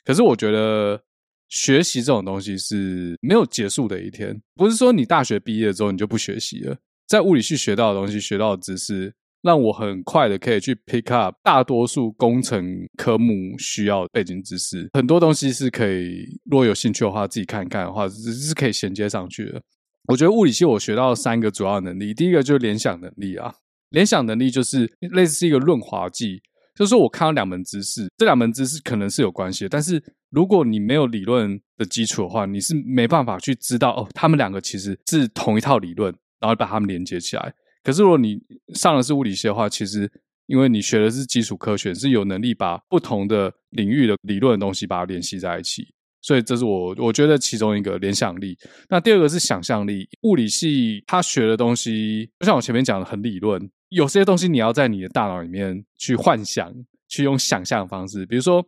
[0.06, 1.04] 可是我觉得
[1.50, 9.14] 学习这种东西是没有结束的一天，不是说你大学毕业之后你就不学习了，在物理系学到的东西、学到的知识。
[9.42, 19.62] 让我很快的可以去 pick up 大多数工程科目需要背景知识，很多东西是可以，如果有兴趣的话，自己看看的话，是是可以衔接上去的。
[20.08, 23.54] 我觉得物理系我学到三个主要能力，第一个就是联想能力啊，
[23.90, 26.42] 联想能力就是类似是一个润滑剂，
[26.76, 37.54] 就是说我看到两门知识，这两门知识可能是有关系，但是如果你没有理论的基础的话，你是没办法去知道哦，他们两个其实是同一套理论，然后把它们连接起来。
[37.88, 38.38] 可是，如果你
[38.74, 40.12] 上的是物理系的话，其实
[40.48, 45.88] 因为你学的是基础科学，是有能力把不同的领域的理论的东西把它联系在一起，
[46.22, 48.58] 所以这是我我觉得其中一个联想力。
[48.90, 56.70] 那第二个是想象力，物理系他学的东西，就像我前面讲的很理论，有些东西你要在你的大脑里面去幻想，
[57.08, 58.62] 去用想象方式，比如说，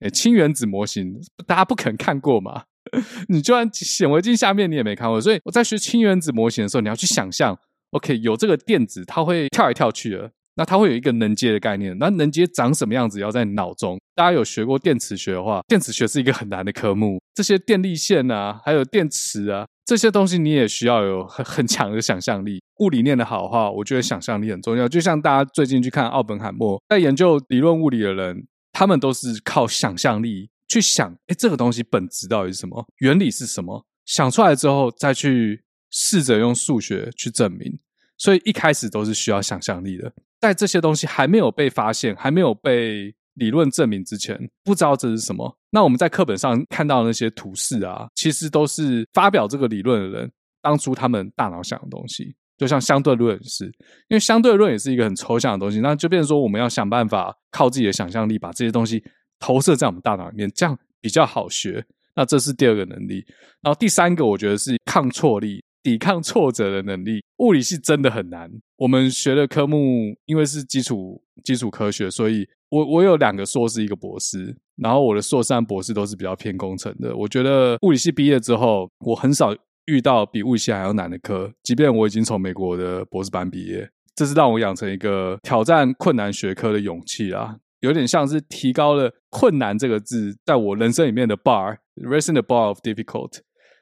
[0.00, 1.14] 诶，氢原子模型，
[1.46, 2.64] 大家不可能看过嘛？
[3.28, 7.58] 你就算显微镜下面你也没看过，所以我在学氢原子模型的时候，你要去想象。
[7.90, 10.30] OK，有这个电子，它会跳来跳去的。
[10.58, 11.94] 那它会有一个能阶的概念。
[11.98, 13.98] 那能阶长什么样子，要在脑中。
[14.14, 17.20] 大家有学过电磁学的话，电磁学是一个很难的科目。
[17.34, 22.62] 这些电力线啊，还有电池啊，这些东西你也需要有很很强的想象力。
[22.78, 24.88] 物理念的好的话，我觉得想象力很重要。
[24.88, 35.65] 就像大家最近去看奥本海默，在研究理论物理的人，他们都是靠想象力去想，哎，这个东西本质到底是什么，原理是什么，想出来之后再去。
[35.90, 37.78] 试着用数学去证明，
[38.16, 40.12] 所以一开始都是需要想象力的。
[40.40, 45.58] 在这些东西还没有被发现、还没有被理论证明之前，不知道这是什么。
[45.70, 52.34] 那我们在课本上看到那些图示啊，其实都是发表这个理论的人当初他们大脑想的东西。
[52.58, 53.66] 就像相对论是，
[54.08, 59.02] 因为相对论也是一个很抽象的东西，那就变成说我们要想办法靠自己的想象力把这些东西
[59.38, 61.84] 投射在我们大脑里面，这样比较好学。
[62.14, 63.22] 那这是第二个能力。
[63.60, 65.62] 然后第三个，我觉得是抗挫力。
[65.86, 68.50] 抵抗挫折的能力，物理系真的很难。
[68.76, 74.56] 我们学的科目因为是基础基础科学，所以我我有两个硕士，一个博士。
[74.82, 77.16] 然后我的硕士和博士都是比较偏工程的。
[77.16, 93.38] 我觉得物理系毕业之后，我很少遇到比物理系还要难的科，即便我已经从美国的博士班毕业，这是让我养成一个挑战困难学科的勇气啊，有点像是提高了“困难”这个字在我人生里面的 bar，raising the bar of difficult。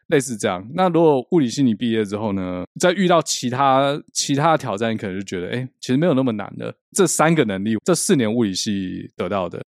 [0.09, 6.75] 类似这样，那如果物理系你毕业之后呢，再遇到其他其他的挑战，你可能就觉得，哎，其实没有那么难的。
[6.93, 9.63] 这三个能力，这四年物理系得到的，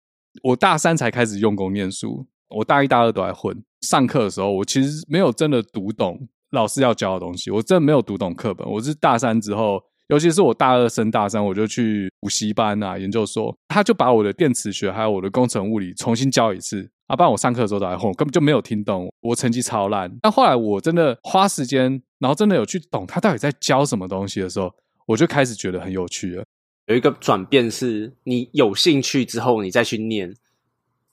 [0.42, 3.56] 我大三才开始用功念书，我大一大二都在混。
[3.82, 8.68] 上课的时候，我其实没有真的读懂老师要教的东西，我真的没有读懂课本。
[8.70, 16.90] 我是大三之后，尤其是我大二升大三，我就去补习班啊，研究所，他就把我的电磁学还有我的工程物理重新教一次。
[17.08, 17.16] 啊！
[17.16, 20.12] 不然我上课的时候都在混， 根本就没有听懂，我成绩超烂。
[20.22, 24.74] 但后来我真的花时间，然后真的有去懂他到底在教什么东西的时候，
[25.06, 26.44] 我就开始觉得很有趣了。
[26.88, 30.36] 有一个转变是，你有兴趣之后，你再去念，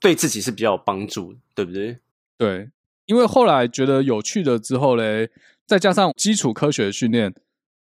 [0.01, 1.99] 对自己是比较有帮助，对不对？
[2.37, 2.71] 对，
[3.07, 5.31] 因为后来觉得有趣了之后嘞，
[5.67, 7.35] 再加上基础科学的训练，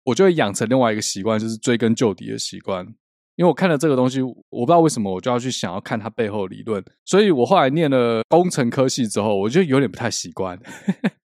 [0.04, 2.94] 我就会养成另外一个习惯，就是追根究底的习惯。
[3.36, 10.58] 因为我看了这个东西，我不知道为什么我就要去想要看它背后理论，所以我后来念了工程科系之后，我就有点不太习惯。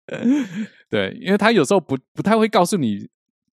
[0.91, 3.07] 对，因为他有时候不不太会告诉你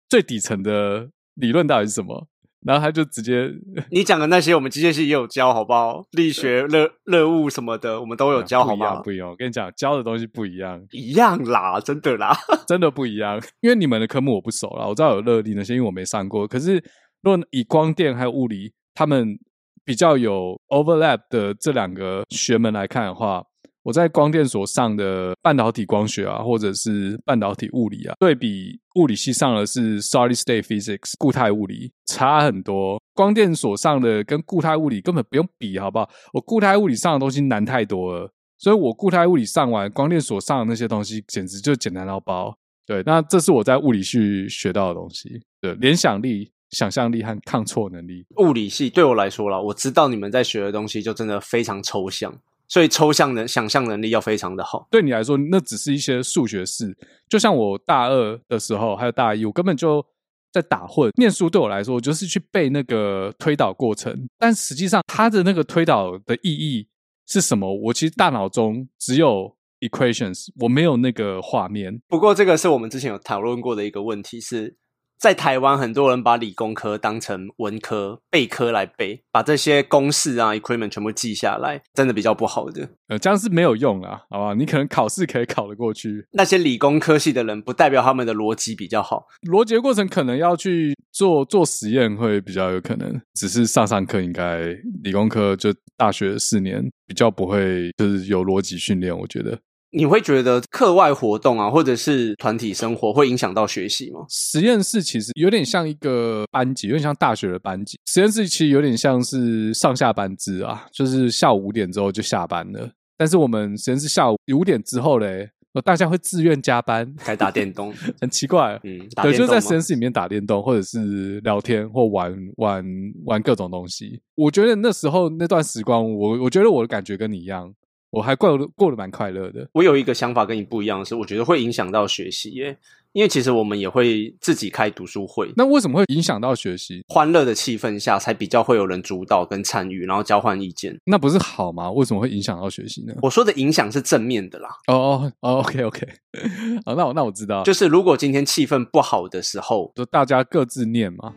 [0.08, 2.26] 最底层的理论到底是什么，
[2.66, 3.48] 然后他就直接
[3.92, 6.04] 你讲的那些，我们机械系也有教，好不好？
[6.10, 8.96] 力学、热热物什么的，我们都有教，好吗？
[8.96, 12.36] 不一样，我跟你讲，教的东西不一样，一样啦，真的啦，
[12.66, 13.40] 真的不一样。
[13.60, 16.82] 因为你们的科目我不熟啦，我知道有热力那些，因为我没上过，可是。
[17.22, 19.38] 若以光电还有物理，他们
[19.84, 23.44] 比较有 overlap 的这两个学门来看的话，
[23.82, 33.00] 我在光电所上的半导体光学啊，或者是半导体物理啊，对比物理系上的是 solid state physics 固态物理，差很多。
[33.14, 36.08] 光电所上的跟固态物理根本不用比，好不好？
[36.32, 42.54] 我固态物理上的东西难太多了，所以我固态物理上完，光电所上的那些东西简直就简单到爆。
[42.86, 46.50] 对，那这是我在物理系学到的东西，对，联想力。
[46.70, 52.38] 想象力和抗挫能力，物理系对我来说啦，我知道你们在学的东西就真的非常抽象，
[52.68, 54.86] 所以抽象能想象能力要非常的好。
[54.90, 56.94] 对你来说，那只是一些数学式。
[57.28, 60.04] 就像我大二的时候，还有大一，我根本就
[60.52, 61.10] 在打混。
[61.16, 66.86] 念书对我来说，我就是去背那个推导过程，但实际上它的那个推导的意义
[67.26, 67.74] 是什么？
[67.74, 71.98] 我其实大脑中只有 equations，我没有那个画面。
[72.08, 74.76] 不过，这个是我们之前有讨论过的一个问题是。
[75.18, 82.88] 在台湾，很多人把理工科当成文科背科来背，把这些公式啊、equipment 全部记下来，真的比较不好的。
[83.08, 84.54] 呃，这样是没有用啊，好吧？
[84.54, 86.24] 你可能考试可以考得过去。
[86.30, 89.26] 那些理工科系的人，不代表他们的逻辑比较好。
[89.50, 93.20] 逻辑过程可能要去做做实验，会比较有可能。
[93.34, 94.60] 只是上上课，应该
[95.02, 99.16] 理工科就大学四年比较不会，就是有逻辑训练。
[99.16, 99.58] 我觉得。
[99.90, 104.20] 你会觉得课外活动啊，或者是团体生活会影响到学习吗？
[104.28, 107.98] 实验室其实有点像一个班级，有点像大学的班级。
[108.06, 112.90] 实验室其实有点像是上下班制啊，就是下午五点之后就下班了。
[113.16, 115.50] 但是我们实验室下午五点之后嘞，
[115.84, 118.78] 大家会自愿加班，开打电动， 很奇怪。
[118.84, 122.84] 嗯，对，就在实验室里面打电动，或者是聊天或玩玩
[123.24, 124.20] 玩各种东西。
[124.34, 127.72] 我觉得那时候那段时光，我我觉得我的感觉跟你一样。
[128.10, 129.68] 我还过过得蛮快乐的。
[129.72, 132.76] 我有一个想法跟你不一样的是，我觉得会影响到学习耶。
[133.12, 135.50] 因为其实我们也会自己开读书会。
[135.56, 137.02] 那为什么会影响到学习？
[137.08, 140.94] 欢乐的气氛下，才比较会有人主导跟参与，然后交换意见。
[141.06, 141.90] 那不是好吗？
[141.90, 143.14] 为什么会影响到学习呢？
[143.22, 144.68] 我说的影响是正面的啦。
[144.88, 146.06] 哦哦哦，OK OK。
[146.84, 151.32] 好，那我那我知道，就是如果今天气氛不好的时候，就大家各自念嘛。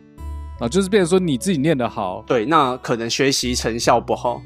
[0.60, 4.40] 啊，就是变成说你自己念的好，对，那可能学习成效不好。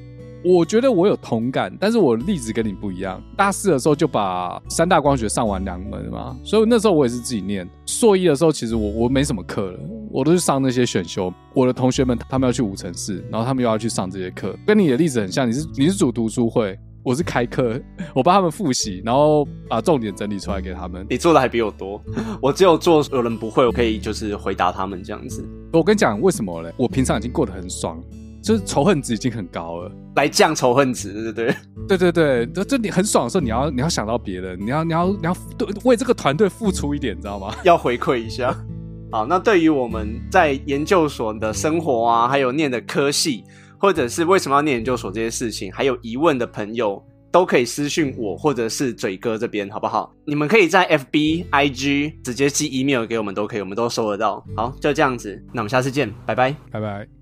[0.49, 3.21] 我觉得我有同感，但是我例子跟你不一样。
[3.37, 7.69] 大四的时候就把三大光学上完两门嘛，所以那时候我也是自己念。
[7.85, 11.35] 硕一的时候，其实我我没什么课了，我都是上那些选修。
[11.53, 15.49] 我的同学们他们要去五城市，然后他们又要去上这些课，跟你的例子很像。
[15.49, 17.81] 你是你是主读书会，我是开课，
[18.15, 21.05] 我帮他们复习，然后把重点整理出来给他们。
[21.11, 22.01] 你做的还比我多，
[22.41, 25.45] 我只有做有人不会，我可以就是回答他们这样子。
[25.73, 26.73] 我跟你讲为什么嘞？
[26.77, 28.01] 我平常已经过得很爽。
[28.47, 31.57] 就是仇恨值已经很高了，来降仇恨值，对不对？
[31.89, 37.53] 对 对对，这这你很爽的时候，你要你要想到别人，你要你要你要对为这个团队付出一点，你知道吗？
[37.65, 38.57] 要回馈一下。
[39.11, 43.43] 好，那对于我们在研究所的生活啊，还有念的科系，
[43.81, 50.15] 或者是为什么要念研究所这些事情，还有疑问的朋友，都可以私信我，或者是嘴哥这边，好不好？
[50.25, 54.45] 你们可以在 F B I G 直接寄 email 给我们，都可以，我们都收得到。
[54.57, 57.16] 好，就这样子，那我们下次见，拜拜，拜拜。